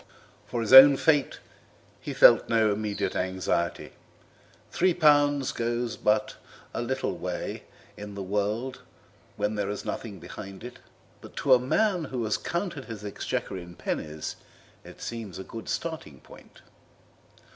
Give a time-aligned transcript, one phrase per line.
[0.47, 1.39] For his own fate
[1.99, 3.91] he felt no immediate anxiety;
[4.71, 6.37] three pounds goes but
[6.73, 8.81] little way in the world
[9.35, 10.79] when there is nothing behind it,
[11.21, 14.37] but to a man who has counted his exchequer in pennies
[14.83, 16.63] it seems a good starting point.